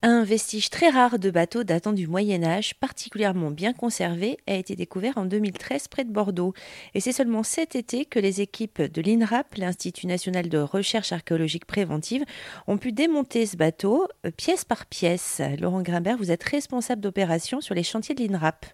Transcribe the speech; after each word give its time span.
Un 0.00 0.22
vestige 0.22 0.70
très 0.70 0.90
rare 0.90 1.18
de 1.18 1.28
bateau 1.28 1.64
datant 1.64 1.92
du 1.92 2.06
Moyen 2.06 2.44
Âge, 2.44 2.74
particulièrement 2.74 3.50
bien 3.50 3.72
conservé, 3.72 4.38
a 4.46 4.54
été 4.54 4.76
découvert 4.76 5.18
en 5.18 5.24
2013 5.24 5.88
près 5.88 6.04
de 6.04 6.12
Bordeaux. 6.12 6.54
Et 6.94 7.00
c'est 7.00 7.10
seulement 7.10 7.42
cet 7.42 7.74
été 7.74 8.04
que 8.04 8.20
les 8.20 8.40
équipes 8.40 8.80
de 8.80 9.02
l'INRAP, 9.02 9.56
l'Institut 9.56 10.06
national 10.06 10.48
de 10.48 10.58
recherche 10.58 11.10
archéologique 11.10 11.64
préventive, 11.64 12.24
ont 12.68 12.78
pu 12.78 12.92
démonter 12.92 13.44
ce 13.44 13.56
bateau 13.56 14.06
euh, 14.24 14.30
pièce 14.30 14.64
par 14.64 14.86
pièce. 14.86 15.42
Laurent 15.58 15.82
Grimbert, 15.82 16.16
vous 16.16 16.30
êtes 16.30 16.44
responsable 16.44 17.02
d'opération 17.02 17.60
sur 17.60 17.74
les 17.74 17.82
chantiers 17.82 18.14
de 18.14 18.22
l'INRAP. 18.22 18.66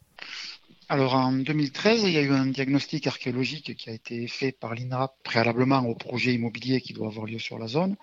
Alors 0.90 1.14
en 1.14 1.32
2013, 1.32 2.02
il 2.02 2.10
y 2.10 2.18
a 2.18 2.20
eu 2.20 2.32
un 2.32 2.44
diagnostic 2.44 3.06
archéologique 3.06 3.74
qui 3.76 3.88
a 3.88 3.94
été 3.94 4.26
fait 4.26 4.52
par 4.52 4.74
l'INRAP 4.74 5.14
préalablement 5.24 5.78
au 5.88 5.94
projet 5.94 6.34
immobilier 6.34 6.82
qui 6.82 6.92
doit 6.92 7.06
avoir 7.06 7.24
lieu 7.24 7.38
sur 7.38 7.58
la 7.58 7.66
zone. 7.66 7.96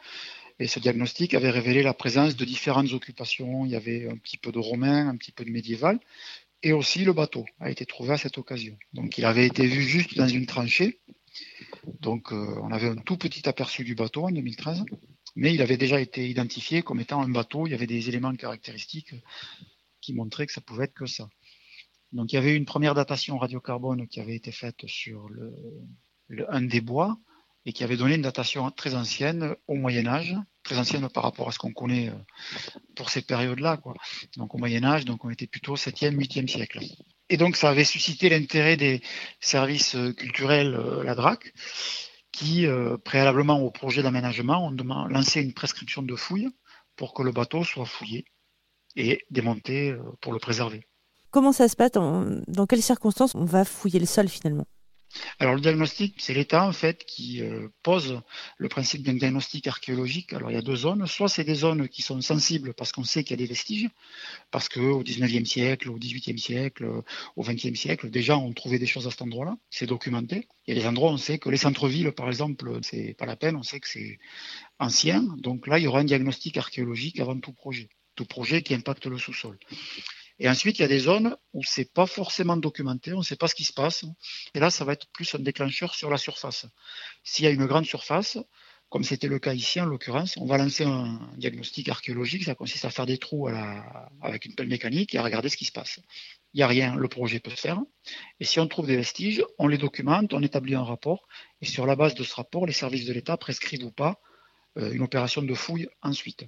Et 0.61 0.67
ce 0.67 0.77
diagnostic 0.77 1.33
avait 1.33 1.49
révélé 1.49 1.81
la 1.81 1.95
présence 1.95 2.35
de 2.35 2.45
différentes 2.45 2.93
occupations. 2.93 3.65
Il 3.65 3.71
y 3.71 3.75
avait 3.75 4.07
un 4.07 4.15
petit 4.15 4.37
peu 4.37 4.51
de 4.51 4.59
romain, 4.59 5.07
un 5.07 5.17
petit 5.17 5.31
peu 5.31 5.43
de 5.43 5.49
médiéval. 5.49 5.99
Et 6.61 6.71
aussi 6.71 7.03
le 7.03 7.13
bateau 7.13 7.47
a 7.59 7.71
été 7.71 7.87
trouvé 7.87 8.13
à 8.13 8.17
cette 8.19 8.37
occasion. 8.37 8.77
Donc 8.93 9.17
il 9.17 9.25
avait 9.25 9.47
été 9.47 9.65
vu 9.65 9.81
juste 9.81 10.15
dans 10.15 10.27
une 10.27 10.45
tranchée. 10.45 10.99
Donc 11.99 12.31
euh, 12.31 12.59
on 12.61 12.71
avait 12.71 12.89
un 12.89 12.95
tout 12.95 13.17
petit 13.17 13.49
aperçu 13.49 13.83
du 13.83 13.95
bateau 13.95 14.25
en 14.25 14.29
2013. 14.29 14.85
Mais 15.35 15.51
il 15.51 15.63
avait 15.63 15.77
déjà 15.77 15.99
été 15.99 16.29
identifié 16.29 16.83
comme 16.83 16.99
étant 16.99 17.23
un 17.23 17.29
bateau. 17.29 17.65
Il 17.65 17.71
y 17.71 17.73
avait 17.73 17.87
des 17.87 18.07
éléments 18.09 18.35
caractéristiques 18.35 19.15
qui 19.99 20.13
montraient 20.13 20.45
que 20.45 20.53
ça 20.53 20.61
pouvait 20.61 20.83
être 20.83 20.93
que 20.93 21.07
ça. 21.07 21.27
Donc 22.11 22.33
il 22.33 22.35
y 22.35 22.37
avait 22.37 22.55
une 22.55 22.65
première 22.65 22.93
datation 22.93 23.39
radiocarbone 23.39 24.07
qui 24.07 24.19
avait 24.19 24.35
été 24.35 24.51
faite 24.51 24.85
sur 24.85 25.27
le, 25.27 25.55
un 26.49 26.61
des 26.61 26.81
bois 26.81 27.17
et 27.65 27.73
qui 27.73 27.83
avait 27.83 27.97
donné 27.97 28.15
une 28.15 28.21
datation 28.21 28.69
très 28.71 28.95
ancienne 28.95 29.55
au 29.67 29.75
Moyen 29.75 30.07
Âge, 30.07 30.35
très 30.63 30.77
ancienne 30.77 31.07
par 31.09 31.23
rapport 31.23 31.47
à 31.47 31.51
ce 31.51 31.59
qu'on 31.59 31.73
connaît 31.73 32.09
euh, 32.09 32.13
pour 32.95 33.09
ces 33.09 33.21
périodes-là. 33.21 33.79
Donc 34.37 34.55
au 34.55 34.57
Moyen 34.57 34.83
Âge, 34.83 35.05
donc 35.05 35.23
on 35.25 35.29
était 35.29 35.47
plutôt 35.47 35.75
7e, 35.75 36.15
8e 36.15 36.47
siècle. 36.47 36.79
Et 37.29 37.37
donc 37.37 37.55
ça 37.55 37.69
avait 37.69 37.83
suscité 37.83 38.29
l'intérêt 38.29 38.77
des 38.77 39.01
services 39.39 39.95
euh, 39.95 40.13
culturels, 40.13 40.73
euh, 40.75 41.03
la 41.03 41.15
DRAC, 41.15 41.53
qui, 42.31 42.65
préalablement 43.03 43.59
au 43.59 43.71
projet 43.71 44.03
d'aménagement, 44.03 44.65
ont 44.65 45.07
lancé 45.09 45.41
une 45.41 45.53
prescription 45.53 46.01
de 46.01 46.15
fouille 46.15 46.47
pour 46.95 47.13
que 47.13 47.23
le 47.23 47.33
bateau 47.33 47.65
soit 47.65 47.85
fouillé 47.85 48.23
et 48.95 49.25
démonté 49.31 49.93
pour 50.21 50.31
le 50.31 50.39
préserver. 50.39 50.87
Comment 51.29 51.51
ça 51.51 51.67
se 51.67 51.75
passe? 51.75 51.91
Dans 51.91 52.65
quelles 52.69 52.81
circonstances 52.81 53.35
on 53.35 53.43
va 53.43 53.65
fouiller 53.65 53.99
le 53.99 54.05
sol 54.05 54.29
finalement? 54.29 54.65
Alors 55.39 55.55
le 55.55 55.61
diagnostic, 55.61 56.15
c'est 56.19 56.33
l'État 56.33 56.65
en 56.65 56.71
fait 56.71 57.05
qui 57.05 57.41
euh, 57.41 57.67
pose 57.83 58.21
le 58.57 58.69
principe 58.69 59.03
d'un 59.03 59.13
diagnostic 59.13 59.67
archéologique. 59.67 60.33
Alors 60.33 60.51
il 60.51 60.53
y 60.53 60.57
a 60.57 60.61
deux 60.61 60.75
zones. 60.75 61.07
Soit 61.07 61.29
c'est 61.29 61.43
des 61.43 61.55
zones 61.55 61.87
qui 61.87 62.01
sont 62.01 62.21
sensibles 62.21 62.73
parce 62.73 62.91
qu'on 62.91 63.03
sait 63.03 63.23
qu'il 63.23 63.39
y 63.39 63.41
a 63.41 63.43
des 63.43 63.49
vestiges, 63.49 63.89
parce 64.51 64.69
qu'au 64.69 65.03
19e 65.03 65.45
siècle, 65.45 65.89
au 65.89 65.97
18e 65.97 66.37
siècle, 66.37 67.03
au 67.35 67.43
20e 67.43 67.75
siècle, 67.75 68.09
déjà 68.09 68.37
on 68.37 68.53
trouvait 68.53 68.79
des 68.79 68.85
choses 68.85 69.07
à 69.07 69.11
cet 69.11 69.21
endroit-là. 69.21 69.57
C'est 69.69 69.87
documenté. 69.87 70.47
Il 70.67 70.75
y 70.75 70.77
a 70.77 70.81
des 70.81 70.87
endroits 70.87 71.09
où 71.09 71.13
on 71.13 71.17
sait 71.17 71.39
que 71.39 71.49
les 71.49 71.57
centres-villes, 71.57 72.11
par 72.11 72.27
exemple, 72.27 72.79
c'est 72.83 73.15
pas 73.17 73.25
la 73.25 73.35
peine, 73.35 73.55
on 73.55 73.63
sait 73.63 73.79
que 73.79 73.87
c'est 73.87 74.19
ancien. 74.79 75.21
Donc 75.37 75.67
là, 75.67 75.79
il 75.79 75.83
y 75.83 75.87
aura 75.87 75.99
un 75.99 76.03
diagnostic 76.03 76.57
archéologique 76.57 77.19
avant 77.19 77.39
tout 77.39 77.53
projet. 77.53 77.89
Tout 78.15 78.25
projet 78.25 78.61
qui 78.61 78.73
impacte 78.73 79.05
le 79.05 79.17
sous-sol. 79.17 79.57
Et 80.43 80.49
ensuite, 80.49 80.79
il 80.79 80.81
y 80.81 80.85
a 80.85 80.87
des 80.87 80.97
zones 80.97 81.37
où 81.53 81.63
c'est 81.63 81.93
pas 81.93 82.07
forcément 82.07 82.57
documenté, 82.57 83.13
on 83.13 83.19
ne 83.19 83.23
sait 83.23 83.35
pas 83.35 83.47
ce 83.47 83.53
qui 83.53 83.63
se 83.63 83.73
passe. 83.73 84.05
Et 84.55 84.59
là, 84.59 84.71
ça 84.71 84.83
va 84.83 84.93
être 84.93 85.05
plus 85.13 85.35
un 85.35 85.39
déclencheur 85.39 85.93
sur 85.93 86.09
la 86.09 86.17
surface. 86.17 86.65
S'il 87.23 87.45
y 87.45 87.47
a 87.47 87.51
une 87.51 87.67
grande 87.67 87.85
surface, 87.85 88.39
comme 88.89 89.03
c'était 89.03 89.27
le 89.27 89.37
cas 89.37 89.53
ici 89.53 89.79
en 89.79 89.85
l'occurrence, 89.85 90.37
on 90.37 90.47
va 90.47 90.57
lancer 90.57 90.83
un 90.83 91.29
diagnostic 91.37 91.89
archéologique. 91.89 92.43
Ça 92.45 92.55
consiste 92.55 92.85
à 92.85 92.89
faire 92.89 93.05
des 93.05 93.19
trous 93.19 93.49
avec 94.19 94.45
une 94.45 94.55
pelle 94.55 94.67
mécanique 94.67 95.13
et 95.13 95.19
à 95.19 95.23
regarder 95.23 95.47
ce 95.47 95.57
qui 95.57 95.65
se 95.65 95.71
passe. 95.71 95.99
Il 96.55 96.57
n'y 96.57 96.63
a 96.63 96.67
rien, 96.67 96.95
le 96.95 97.07
projet 97.07 97.39
peut 97.39 97.51
se 97.51 97.61
faire. 97.61 97.79
Et 98.39 98.43
si 98.43 98.59
on 98.59 98.67
trouve 98.67 98.87
des 98.87 98.97
vestiges, 98.97 99.45
on 99.59 99.67
les 99.67 99.77
documente, 99.77 100.33
on 100.33 100.41
établit 100.41 100.73
un 100.73 100.83
rapport. 100.83 101.27
Et 101.61 101.67
sur 101.67 101.85
la 101.85 101.95
base 101.95 102.15
de 102.15 102.23
ce 102.23 102.33
rapport, 102.33 102.65
les 102.65 102.73
services 102.73 103.05
de 103.05 103.13
l'État 103.13 103.37
prescrivent 103.37 103.83
ou 103.83 103.91
pas 103.91 104.19
euh, 104.79 104.91
une 104.91 105.03
opération 105.03 105.43
de 105.43 105.53
fouille 105.53 105.87
ensuite. 106.01 106.45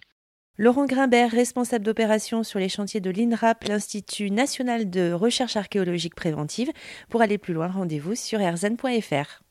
Laurent 0.60 0.86
Grimbert, 0.86 1.32
responsable 1.32 1.84
d'opération 1.84 2.44
sur 2.44 2.60
les 2.60 2.70
chantiers 2.70 3.02
de 3.02 3.10
l'INRAP, 3.10 3.64
l'Institut 3.64 4.30
national 4.30 4.88
de 4.88 5.12
recherche 5.12 5.58
archéologique 5.58 6.14
préventive. 6.14 6.72
Pour 7.10 7.24
aller 7.24 7.40
plus 7.40 7.56
loin, 7.56 7.70
rendez-vous 7.70 8.14
sur 8.14 8.40
rzn.fr. 8.40 9.43